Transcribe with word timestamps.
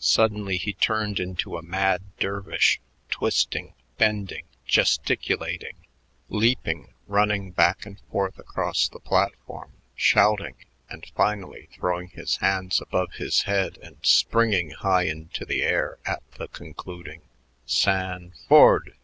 Suddenly 0.00 0.56
he 0.56 0.72
turned 0.72 1.20
into 1.20 1.56
a 1.56 1.62
mad 1.62 2.02
dervish, 2.18 2.80
twisting, 3.08 3.74
bending, 3.98 4.46
gesticulating, 4.66 5.76
leaping, 6.28 6.92
running 7.06 7.52
back 7.52 7.86
and 7.86 8.00
forth 8.10 8.36
across 8.36 8.88
the 8.88 8.98
platform, 8.98 9.74
shouting, 9.94 10.56
and 10.88 11.06
finally 11.14 11.68
throwing 11.72 12.08
his 12.08 12.38
hands 12.38 12.80
above 12.80 13.12
his 13.12 13.42
head 13.42 13.78
and 13.80 13.98
springing 14.02 14.70
high 14.70 15.04
into 15.04 15.44
the 15.44 15.62
air 15.62 15.98
at 16.04 16.28
the 16.32 16.48
concluding 16.48 17.22
"San 17.64 18.32
FORD!" 18.48 18.96